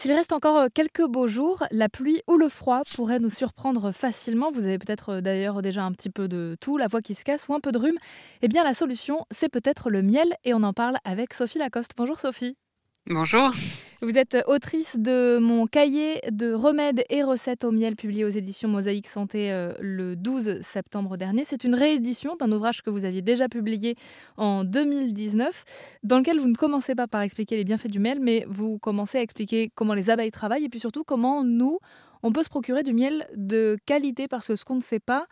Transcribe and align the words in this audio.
S'il 0.00 0.12
reste 0.12 0.32
encore 0.32 0.56
euh, 0.58 0.66
quelques 0.72 1.04
beaux 1.04 1.26
jours, 1.26 1.64
la 1.72 1.88
pluie 1.88 2.22
ou 2.28 2.36
le 2.36 2.48
froid 2.48 2.82
pourraient 2.94 3.18
nous 3.18 3.30
surprendre 3.30 3.90
facilement. 3.90 4.52
Vous 4.52 4.64
avez 4.64 4.78
peut-être 4.78 5.14
euh, 5.14 5.20
d'ailleurs 5.20 5.60
déjà 5.60 5.82
un 5.82 5.90
petit 5.90 6.08
peu 6.08 6.28
de 6.28 6.56
tout, 6.60 6.76
la 6.76 6.86
voix 6.86 7.02
qui 7.02 7.16
se 7.16 7.24
casse 7.24 7.48
ou 7.48 7.54
un 7.54 7.58
peu 7.58 7.72
de 7.72 7.78
rhume. 7.78 7.98
Eh 8.40 8.46
bien, 8.46 8.62
la 8.62 8.74
solution, 8.74 9.26
c'est 9.32 9.48
peut-être 9.48 9.90
le 9.90 10.02
miel 10.02 10.36
et 10.44 10.54
on 10.54 10.62
en 10.62 10.72
parle 10.72 10.98
avec 11.02 11.34
Sophie 11.34 11.58
Lacoste. 11.58 11.94
Bonjour 11.96 12.20
Sophie. 12.20 12.56
Bonjour. 13.10 13.52
Vous 14.02 14.18
êtes 14.18 14.36
autrice 14.46 14.98
de 14.98 15.38
mon 15.38 15.66
cahier 15.66 16.20
de 16.30 16.52
remèdes 16.52 17.04
et 17.08 17.22
recettes 17.22 17.64
au 17.64 17.70
miel 17.70 17.96
publié 17.96 18.22
aux 18.26 18.28
éditions 18.28 18.68
Mosaïque 18.68 19.08
Santé 19.08 19.50
euh, 19.50 19.72
le 19.80 20.14
12 20.14 20.60
septembre 20.60 21.16
dernier. 21.16 21.44
C'est 21.44 21.64
une 21.64 21.74
réédition 21.74 22.36
d'un 22.36 22.52
ouvrage 22.52 22.82
que 22.82 22.90
vous 22.90 23.06
aviez 23.06 23.22
déjà 23.22 23.48
publié 23.48 23.96
en 24.36 24.62
2019, 24.62 25.64
dans 26.02 26.18
lequel 26.18 26.38
vous 26.38 26.48
ne 26.48 26.54
commencez 26.54 26.94
pas 26.94 27.06
par 27.06 27.22
expliquer 27.22 27.56
les 27.56 27.64
bienfaits 27.64 27.88
du 27.88 27.98
miel, 27.98 28.18
mais 28.20 28.44
vous 28.46 28.78
commencez 28.78 29.16
à 29.16 29.22
expliquer 29.22 29.70
comment 29.74 29.94
les 29.94 30.10
abeilles 30.10 30.30
travaillent 30.30 30.66
et 30.66 30.68
puis 30.68 30.80
surtout 30.80 31.02
comment 31.02 31.42
nous, 31.44 31.78
on 32.22 32.30
peut 32.30 32.42
se 32.42 32.50
procurer 32.50 32.82
du 32.82 32.92
miel 32.92 33.26
de 33.36 33.78
qualité 33.86 34.28
parce 34.28 34.48
que 34.48 34.54
ce 34.54 34.66
qu'on 34.66 34.76
ne 34.76 34.82
sait 34.82 35.00
pas, 35.00 35.28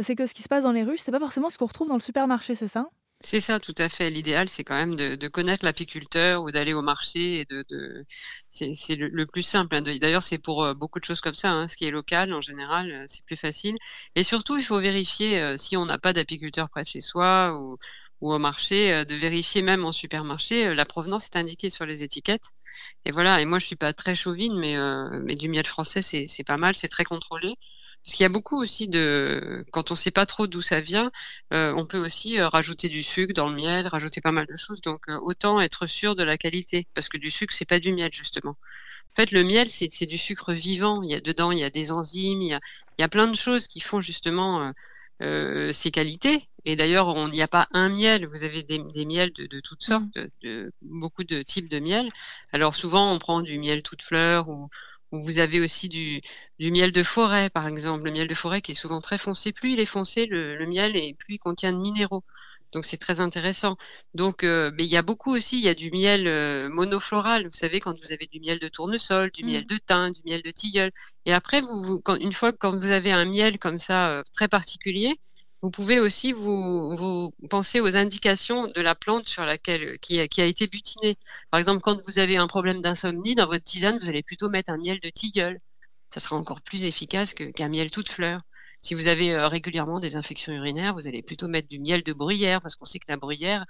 c'est 0.00 0.16
que 0.16 0.26
ce 0.26 0.34
qui 0.34 0.42
se 0.42 0.48
passe 0.48 0.64
dans 0.64 0.72
les 0.72 0.82
ruches, 0.82 1.02
c'est 1.04 1.12
pas 1.12 1.20
forcément 1.20 1.50
ce 1.50 1.56
qu'on 1.58 1.66
retrouve 1.66 1.86
dans 1.86 1.94
le 1.94 2.00
supermarché, 2.00 2.56
c'est 2.56 2.66
ça? 2.66 2.88
C'est 3.24 3.40
ça, 3.40 3.60
tout 3.60 3.74
à 3.78 3.88
fait. 3.88 4.10
L'idéal, 4.10 4.48
c'est 4.48 4.64
quand 4.64 4.74
même 4.74 4.96
de, 4.96 5.28
connaître 5.28 5.64
l'apiculteur 5.64 6.42
ou 6.42 6.50
d'aller 6.50 6.72
au 6.72 6.82
marché 6.82 7.40
et 7.40 7.44
de, 7.44 7.64
de... 7.68 8.04
c'est 8.50 8.96
le, 8.96 9.26
plus 9.26 9.42
simple. 9.42 9.74
Hein. 9.76 9.82
D'ailleurs, 9.82 10.22
c'est 10.22 10.38
pour 10.38 10.64
euh, 10.64 10.74
beaucoup 10.74 11.00
de 11.00 11.04
choses 11.04 11.20
comme 11.20 11.34
ça. 11.34 11.50
Hein. 11.52 11.68
Ce 11.68 11.76
qui 11.76 11.84
est 11.84 11.90
local, 11.90 12.32
en 12.32 12.40
général, 12.40 12.90
euh, 12.90 13.04
c'est 13.08 13.24
plus 13.24 13.36
facile. 13.36 13.76
Et 14.14 14.22
surtout, 14.22 14.56
il 14.56 14.64
faut 14.64 14.78
vérifier 14.78 15.40
euh, 15.40 15.56
si 15.56 15.76
on 15.76 15.86
n'a 15.86 15.98
pas 15.98 16.12
d'apiculteur 16.12 16.68
près 16.70 16.82
de 16.82 16.88
chez 16.88 17.00
soi 17.00 17.58
ou, 17.58 17.78
au 18.20 18.38
marché, 18.38 19.04
de 19.04 19.14
vérifier 19.16 19.62
même 19.62 19.84
en 19.84 19.90
supermarché. 19.90 20.74
la 20.74 20.84
provenance 20.84 21.26
est 21.26 21.36
indiquée 21.36 21.70
sur 21.70 21.86
les 21.86 22.04
étiquettes. 22.04 22.50
Et 23.04 23.10
voilà. 23.10 23.40
Et 23.40 23.44
moi, 23.46 23.58
je 23.58 23.66
suis 23.66 23.76
pas 23.76 23.92
très 23.92 24.14
chauvine, 24.14 24.56
mais, 24.58 24.76
mais 25.22 25.34
du 25.34 25.48
miel 25.48 25.66
français, 25.66 26.02
c'est 26.02 26.44
pas 26.44 26.56
mal, 26.56 26.76
c'est 26.76 26.86
très 26.86 27.02
contrôlé. 27.02 27.56
Parce 28.04 28.16
qu'il 28.16 28.24
y 28.24 28.26
a 28.26 28.30
beaucoup 28.30 28.60
aussi 28.60 28.88
de, 28.88 29.64
quand 29.70 29.90
on 29.90 29.94
ne 29.94 29.98
sait 29.98 30.10
pas 30.10 30.26
trop 30.26 30.46
d'où 30.46 30.60
ça 30.60 30.80
vient, 30.80 31.12
euh, 31.52 31.72
on 31.76 31.86
peut 31.86 31.98
aussi 31.98 32.38
euh, 32.38 32.48
rajouter 32.48 32.88
du 32.88 33.02
sucre 33.02 33.32
dans 33.32 33.48
le 33.48 33.54
miel, 33.54 33.86
rajouter 33.86 34.20
pas 34.20 34.32
mal 34.32 34.46
de 34.46 34.56
choses. 34.56 34.80
Donc 34.80 35.02
euh, 35.08 35.18
autant 35.22 35.60
être 35.60 35.86
sûr 35.86 36.16
de 36.16 36.24
la 36.24 36.36
qualité, 36.36 36.88
parce 36.94 37.08
que 37.08 37.16
du 37.16 37.30
sucre 37.30 37.54
c'est 37.54 37.64
pas 37.64 37.78
du 37.78 37.92
miel 37.92 38.10
justement. 38.12 38.56
En 39.12 39.14
fait, 39.14 39.30
le 39.30 39.44
miel 39.44 39.70
c'est 39.70 40.06
du 40.06 40.18
sucre 40.18 40.52
vivant. 40.52 41.02
Il 41.02 41.10
y 41.10 41.14
a 41.14 41.20
dedans, 41.20 41.52
il 41.52 41.58
y 41.58 41.64
a 41.64 41.70
des 41.70 41.92
enzymes, 41.92 42.42
il 42.42 42.48
y 42.48 42.54
a, 42.54 42.60
il 42.98 43.02
y 43.02 43.04
a 43.04 43.08
plein 43.08 43.28
de 43.28 43.36
choses 43.36 43.68
qui 43.68 43.80
font 43.80 44.00
justement 44.00 44.72
euh, 45.22 45.72
ses 45.72 45.92
qualités. 45.92 46.48
Et 46.64 46.74
d'ailleurs, 46.74 47.16
il 47.16 47.30
n'y 47.30 47.42
a 47.42 47.48
pas 47.48 47.68
un 47.72 47.88
miel, 47.88 48.26
vous 48.26 48.44
avez 48.44 48.62
des, 48.62 48.78
des 48.78 49.04
miels 49.04 49.32
de, 49.32 49.46
de, 49.46 49.60
toutes 49.60 49.82
sortes, 49.82 50.16
mmh. 50.16 50.26
de, 50.42 50.72
beaucoup 50.82 51.24
de 51.24 51.42
types 51.42 51.68
de 51.68 51.78
miel. 51.78 52.08
Alors 52.52 52.74
souvent, 52.74 53.12
on 53.12 53.18
prend 53.18 53.40
du 53.40 53.58
miel 53.58 53.82
toute 53.82 54.02
fleur 54.02 54.48
ou, 54.48 54.68
vous 55.12 55.38
avez 55.38 55.60
aussi 55.60 55.88
du, 55.88 56.22
miel 56.58 56.92
de 56.92 57.02
forêt, 57.02 57.50
par 57.50 57.68
exemple. 57.68 58.04
Le 58.06 58.12
miel 58.12 58.26
de 58.26 58.34
forêt 58.34 58.62
qui 58.62 58.72
est 58.72 58.74
souvent 58.74 59.00
très 59.00 59.18
foncé. 59.18 59.52
Plus 59.52 59.72
il 59.74 59.80
est 59.80 59.86
foncé, 59.86 60.26
le, 60.26 60.66
miel, 60.66 60.96
et 60.96 61.14
plus 61.14 61.34
il 61.34 61.38
contient 61.38 61.72
de 61.72 61.78
minéraux. 61.78 62.24
Donc 62.72 62.86
c'est 62.86 62.96
très 62.96 63.20
intéressant. 63.20 63.76
Donc 64.14 64.44
euh, 64.44 64.70
mais 64.74 64.84
il 64.84 64.90
y 64.90 64.96
a 64.96 65.02
beaucoup 65.02 65.34
aussi, 65.34 65.58
il 65.58 65.64
y 65.64 65.68
a 65.68 65.74
du 65.74 65.90
miel 65.90 66.26
euh, 66.26 66.70
monofloral. 66.70 67.46
Vous 67.46 67.52
savez, 67.52 67.80
quand 67.80 68.00
vous 68.00 68.12
avez 68.12 68.26
du 68.26 68.40
miel 68.40 68.58
de 68.58 68.68
tournesol, 68.68 69.30
du 69.30 69.44
miel 69.44 69.64
mmh. 69.64 69.66
de 69.66 69.76
thym, 69.76 70.10
du 70.12 70.22
miel 70.24 70.42
de 70.42 70.50
tilleul. 70.50 70.90
Et 71.26 71.34
après, 71.34 71.60
vous, 71.60 72.00
quand, 72.00 72.16
une 72.16 72.32
fois 72.32 72.52
quand 72.52 72.74
vous 72.74 72.90
avez 72.90 73.12
un 73.12 73.26
miel 73.26 73.58
comme 73.58 73.78
ça 73.78 74.10
euh, 74.10 74.22
très 74.32 74.48
particulier, 74.48 75.20
vous 75.62 75.70
pouvez 75.70 76.00
aussi 76.00 76.32
vous, 76.32 77.32
penser 77.48 77.80
aux 77.80 77.96
indications 77.96 78.66
de 78.66 78.80
la 78.80 78.94
plante 78.96 79.28
sur 79.28 79.44
laquelle 79.44 79.98
qui 80.00 80.18
a, 80.20 80.28
qui 80.28 80.42
a 80.42 80.46
été 80.46 80.66
butinée. 80.66 81.16
Par 81.50 81.60
exemple, 81.60 81.80
quand 81.82 82.00
vous 82.06 82.18
avez 82.18 82.36
un 82.36 82.48
problème 82.48 82.82
d'insomnie 82.82 83.36
dans 83.36 83.46
votre 83.46 83.64
tisane, 83.64 83.98
vous 84.00 84.08
allez 84.08 84.22
plutôt 84.24 84.48
mettre 84.50 84.72
un 84.72 84.78
miel 84.78 84.98
de 85.00 85.08
tilleul. 85.10 85.60
Ça 86.10 86.20
sera 86.20 86.36
encore 86.36 86.62
plus 86.62 86.84
efficace 86.84 87.34
qu'un 87.34 87.68
miel 87.68 87.90
toute 87.90 88.08
fleur. 88.08 88.42
Si 88.82 88.94
vous 88.94 89.06
avez 89.06 89.32
euh, 89.32 89.48
régulièrement 89.48 90.00
des 90.00 90.16
infections 90.16 90.52
urinaires, 90.52 90.94
vous 90.94 91.06
allez 91.06 91.22
plutôt 91.22 91.48
mettre 91.48 91.68
du 91.68 91.78
miel 91.80 92.02
de 92.02 92.12
bruyère 92.12 92.60
parce 92.60 92.76
qu'on 92.76 92.84
sait 92.86 92.98
que 92.98 93.06
la 93.08 93.16
bruyère, 93.16 93.64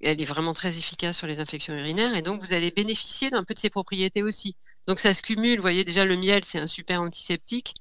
elle 0.00 0.20
est 0.20 0.24
vraiment 0.26 0.52
très 0.54 0.78
efficace 0.78 1.18
sur 1.18 1.26
les 1.26 1.40
infections 1.40 1.74
urinaires 1.74 2.14
et 2.16 2.22
donc 2.22 2.42
vous 2.42 2.52
allez 2.52 2.70
bénéficier 2.70 3.30
d'un 3.30 3.44
peu 3.44 3.54
de 3.54 3.58
ses 3.58 3.70
propriétés 3.70 4.22
aussi. 4.22 4.56
Donc 4.88 5.00
ça 5.00 5.14
se 5.14 5.22
cumule. 5.22 5.56
Vous 5.56 5.62
voyez 5.62 5.84
déjà 5.84 6.04
le 6.04 6.16
miel, 6.16 6.44
c'est 6.44 6.58
un 6.58 6.66
super 6.68 7.02
antiseptique. 7.02 7.74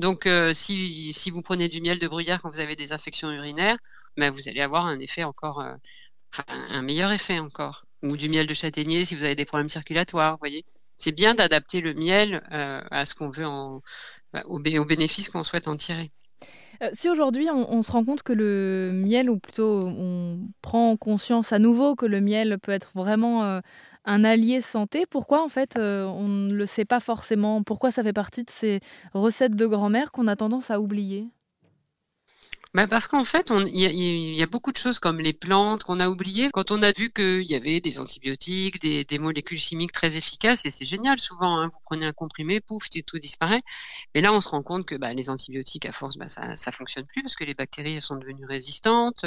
Donc, 0.00 0.26
euh, 0.26 0.54
si, 0.54 1.30
vous 1.30 1.42
prenez 1.42 1.68
du 1.68 1.82
miel 1.82 1.98
de 1.98 2.08
bruyère 2.08 2.40
quand 2.40 2.48
vous 2.50 2.60
avez 2.60 2.74
des 2.74 2.92
infections 2.92 3.30
urinaires, 3.30 3.76
ben, 4.16 4.30
vous 4.30 4.48
allez 4.48 4.62
avoir 4.62 4.86
un 4.86 4.98
effet 4.98 5.24
encore, 5.24 5.60
euh, 5.60 5.74
un 6.48 6.80
meilleur 6.80 7.12
effet 7.12 7.38
encore. 7.38 7.84
Ou 8.02 8.16
du 8.16 8.30
miel 8.30 8.46
de 8.46 8.54
châtaignier 8.54 9.04
si 9.04 9.14
vous 9.14 9.24
avez 9.24 9.34
des 9.34 9.44
problèmes 9.44 9.68
circulatoires, 9.68 10.32
vous 10.32 10.38
voyez. 10.40 10.64
C'est 10.96 11.12
bien 11.12 11.34
d'adapter 11.34 11.82
le 11.82 11.92
miel 11.92 12.42
euh, 12.50 12.80
à 12.90 13.04
ce 13.04 13.14
qu'on 13.14 13.28
veut 13.28 13.46
en, 13.46 13.82
bah, 14.32 14.42
au, 14.46 14.56
au, 14.56 14.84
bénéfice 14.86 15.28
qu'on 15.28 15.44
souhaite 15.44 15.68
en 15.68 15.76
tirer. 15.76 16.10
Si 16.94 17.10
aujourd'hui 17.10 17.50
on, 17.50 17.82
se 17.82 17.92
rend 17.92 18.02
compte 18.02 18.22
que 18.22 18.32
le 18.32 18.90
miel, 18.94 19.28
ou 19.28 19.38
plutôt 19.38 19.86
on 19.86 20.48
prend 20.62 20.96
conscience 20.96 21.52
à 21.52 21.58
nouveau 21.58 21.94
que 21.94 22.06
le 22.06 22.22
miel 22.22 22.58
peut 22.58 22.72
être 22.72 22.90
vraiment 22.94 23.60
un 24.10 24.24
allié 24.24 24.60
santé. 24.60 25.06
Pourquoi 25.06 25.42
en 25.42 25.48
fait 25.48 25.76
euh, 25.76 26.04
on 26.06 26.28
ne 26.28 26.52
le 26.54 26.66
sait 26.66 26.84
pas 26.84 27.00
forcément? 27.00 27.62
Pourquoi 27.62 27.90
ça 27.90 28.02
fait 28.02 28.12
partie 28.12 28.44
de 28.44 28.50
ces 28.50 28.80
recettes 29.14 29.54
de 29.56 29.66
grand-mère 29.66 30.10
qu'on 30.12 30.26
a 30.26 30.36
tendance 30.36 30.70
à 30.70 30.80
oublier? 30.80 31.28
Bah 32.72 32.86
parce 32.86 33.08
qu'en 33.08 33.24
fait, 33.24 33.50
il 33.66 33.80
y, 33.80 34.42
a 34.42 34.46
beaucoup 34.46 34.70
de 34.70 34.76
choses 34.76 35.00
comme 35.00 35.18
les 35.18 35.32
plantes 35.32 35.82
qu'on 35.82 35.98
a 35.98 36.08
oubliées 36.08 36.50
quand 36.52 36.70
on 36.70 36.82
a 36.82 36.92
vu 36.92 37.10
qu'il 37.10 37.42
y 37.42 37.56
avait 37.56 37.80
des 37.80 37.98
antibiotiques, 37.98 38.80
des, 38.80 39.18
molécules 39.18 39.58
chimiques 39.58 39.90
très 39.90 40.16
efficaces, 40.16 40.64
et 40.64 40.70
c'est 40.70 40.84
génial 40.84 41.18
souvent. 41.18 41.58
Hein, 41.58 41.66
vous 41.66 41.80
prenez 41.84 42.06
un 42.06 42.12
comprimé, 42.12 42.60
pouf, 42.60 42.88
tout 43.04 43.18
disparaît. 43.18 43.62
Mais 44.14 44.20
là, 44.20 44.32
on 44.32 44.40
se 44.40 44.48
rend 44.48 44.62
compte 44.62 44.86
que 44.86 44.94
bah, 44.94 45.12
les 45.14 45.30
antibiotiques, 45.30 45.84
à 45.84 45.90
force, 45.90 46.16
bah, 46.16 46.28
ça, 46.28 46.72
fonctionne 46.72 47.06
plus 47.06 47.22
parce 47.22 47.34
que 47.34 47.42
les 47.44 47.54
bactéries 47.54 48.00
sont 48.00 48.14
devenues 48.14 48.46
résistantes. 48.46 49.24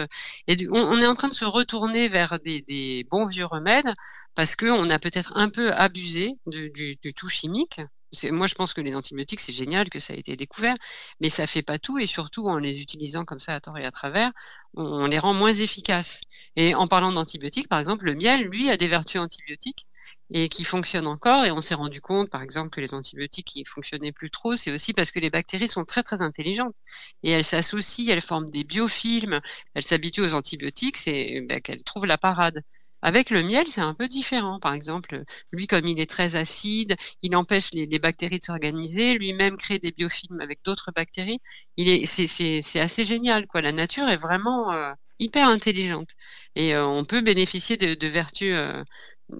Et 0.47 0.55
on, 0.69 0.77
on 0.77 1.01
est 1.01 1.07
en 1.07 1.13
train 1.13 1.27
de 1.27 1.33
se 1.33 1.45
retourner 1.45 2.07
vers 2.07 2.39
des, 2.39 3.05
bons 3.11 3.25
vieux 3.25 3.45
remèdes 3.45 3.93
parce 4.35 4.55
qu'on 4.55 4.89
a 4.89 4.99
peut-être 4.99 5.33
un 5.35 5.49
peu 5.49 5.73
abusé 5.73 6.37
du, 6.47 6.71
du 6.71 7.13
tout 7.13 7.27
chimique 7.27 7.81
moi, 8.31 8.47
je 8.47 8.55
pense 8.55 8.73
que 8.73 8.81
les 8.81 8.95
antibiotiques, 8.95 9.39
c'est 9.39 9.53
génial 9.53 9.89
que 9.89 9.99
ça 9.99 10.13
ait 10.13 10.19
été 10.19 10.35
découvert, 10.35 10.75
mais 11.19 11.29
ça 11.29 11.47
fait 11.47 11.61
pas 11.63 11.79
tout 11.79 11.99
et 11.99 12.05
surtout 12.05 12.47
en 12.47 12.57
les 12.57 12.81
utilisant 12.81 13.25
comme 13.25 13.39
ça 13.39 13.55
à 13.55 13.59
tort 13.59 13.77
et 13.77 13.85
à 13.85 13.91
travers, 13.91 14.31
on, 14.75 15.05
les 15.05 15.19
rend 15.19 15.33
moins 15.33 15.53
efficaces. 15.53 16.21
Et 16.55 16.75
en 16.75 16.87
parlant 16.87 17.11
d'antibiotiques, 17.11 17.67
par 17.67 17.79
exemple, 17.79 18.05
le 18.05 18.15
miel, 18.15 18.43
lui, 18.43 18.69
a 18.69 18.77
des 18.77 18.87
vertus 18.87 19.21
antibiotiques 19.21 19.87
et 20.29 20.49
qui 20.49 20.63
fonctionnent 20.63 21.07
encore. 21.07 21.45
Et 21.45 21.51
on 21.51 21.61
s'est 21.61 21.75
rendu 21.75 22.01
compte, 22.01 22.29
par 22.29 22.41
exemple, 22.41 22.69
que 22.69 22.81
les 22.81 22.93
antibiotiques 22.93 23.47
qui 23.47 23.65
fonctionnaient 23.65 24.11
plus 24.11 24.29
trop, 24.31 24.55
c'est 24.55 24.71
aussi 24.71 24.93
parce 24.93 25.11
que 25.11 25.19
les 25.19 25.29
bactéries 25.29 25.67
sont 25.67 25.85
très 25.85 26.03
très 26.03 26.21
intelligentes 26.21 26.75
et 27.23 27.31
elles 27.31 27.43
s'associent, 27.43 28.11
elles 28.11 28.21
forment 28.21 28.49
des 28.49 28.63
biofilms, 28.63 29.41
elles 29.73 29.83
s'habituent 29.83 30.21
aux 30.21 30.33
antibiotiques, 30.33 30.97
c'est 30.97 31.41
ben, 31.41 31.61
qu'elles 31.61 31.83
trouvent 31.83 32.05
la 32.05 32.17
parade. 32.17 32.63
Avec 33.03 33.29
le 33.31 33.43
miel, 33.43 33.67
c'est 33.69 33.81
un 33.81 33.93
peu 33.93 34.07
différent. 34.07 34.59
Par 34.59 34.73
exemple, 34.73 35.23
lui, 35.51 35.67
comme 35.67 35.85
il 35.87 35.99
est 35.99 36.09
très 36.09 36.35
acide, 36.35 36.95
il 37.21 37.35
empêche 37.35 37.69
les, 37.73 37.99
bactéries 37.99 38.39
de 38.39 38.45
s'organiser, 38.45 39.15
lui-même 39.15 39.57
crée 39.57 39.77
des 39.77 39.91
biofilms 39.91 40.39
avec 40.41 40.59
d'autres 40.63 40.91
bactéries. 40.95 41.39
Il 41.77 41.89
est, 41.89 42.05
c'est, 42.05 42.79
assez 42.79 43.03
génial, 43.05 43.45
quoi. 43.47 43.61
La 43.61 43.73
nature 43.73 44.07
est 44.09 44.17
vraiment 44.17 44.71
euh, 44.71 44.93
hyper 45.19 45.47
intelligente 45.49 46.11
et 46.55 46.73
euh, 46.75 46.87
on 46.87 47.03
peut 47.05 47.21
bénéficier 47.21 47.75
de, 47.77 48.07
vertus 48.07 48.55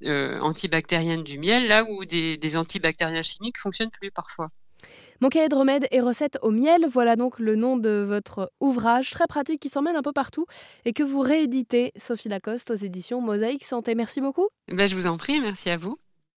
euh, 0.03 0.39
antibactériennes 0.41 1.23
du 1.23 1.39
miel 1.39 1.67
là 1.67 1.85
où 1.89 2.05
des, 2.05 2.37
des 2.37 2.57
antibactériens 2.57 3.23
chimiques 3.23 3.59
fonctionnent 3.59 3.91
plus 3.91 4.11
parfois. 4.11 4.49
Mon 5.23 5.29
cahier 5.29 5.47
de 5.47 5.55
remèdes 5.55 5.87
et 5.91 6.01
recettes 6.01 6.37
au 6.41 6.51
miel, 6.51 6.85
voilà 6.85 7.15
donc 7.15 7.39
le 7.39 7.55
nom 7.55 7.77
de 7.77 8.03
votre 8.05 8.51
ouvrage 8.59 9.11
très 9.11 9.25
pratique 9.25 9.61
qui 9.61 9.69
s'emmène 9.69 9.95
un 9.95 10.01
peu 10.01 10.11
partout 10.11 10.45
et 10.83 10.91
que 10.91 11.01
vous 11.01 11.21
rééditez, 11.21 11.93
Sophie 11.95 12.27
Lacoste, 12.27 12.71
aux 12.71 12.75
éditions 12.75 13.21
Mosaïque 13.21 13.63
Santé. 13.63 13.95
Merci 13.95 14.19
beaucoup. 14.19 14.49
Ben, 14.67 14.85
je 14.85 14.97
vous 14.97 15.07
en 15.07 15.15
prie, 15.15 15.39
merci 15.39 15.69
à 15.69 15.77
vous. 15.77 15.95